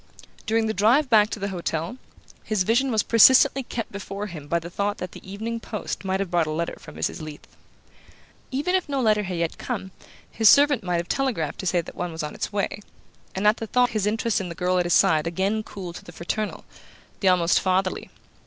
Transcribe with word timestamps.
During 0.47 0.65
the 0.65 0.73
drive 0.73 1.11
back 1.11 1.29
to 1.29 1.37
the 1.37 1.49
hotel 1.49 1.97
this 2.49 2.63
vision 2.63 2.89
was 2.89 3.03
persistently 3.03 3.61
kept 3.61 3.91
before 3.91 4.25
him 4.25 4.47
by 4.47 4.57
the 4.57 4.71
thought 4.71 4.97
that 4.97 5.11
the 5.11 5.31
evening 5.31 5.59
post 5.59 6.03
might 6.03 6.19
have 6.19 6.31
brought 6.31 6.47
a 6.47 6.51
letter 6.51 6.75
from 6.79 6.95
Mrs. 6.95 7.21
Leath. 7.21 7.45
Even 8.49 8.73
if 8.73 8.89
no 8.89 8.99
letter 8.99 9.21
had 9.21 9.37
yet 9.37 9.59
come, 9.59 9.91
his 10.31 10.49
servant 10.49 10.83
might 10.83 10.97
have 10.97 11.07
telegraphed 11.07 11.59
to 11.59 11.67
say 11.67 11.81
that 11.81 11.93
one 11.93 12.11
was 12.11 12.23
on 12.23 12.33
its 12.33 12.51
way; 12.51 12.81
and 13.35 13.45
at 13.45 13.57
the 13.57 13.67
thought 13.67 13.91
his 13.91 14.07
interest 14.07 14.41
in 14.41 14.49
the 14.49 14.55
girl 14.55 14.79
at 14.79 14.87
his 14.87 14.93
side 14.95 15.27
again 15.27 15.61
cooled 15.61 15.97
to 15.97 16.03
the 16.03 16.11
fraternal, 16.11 16.65
the 17.19 17.27
almost 17.29 17.59
fatherly. 17.61 18.09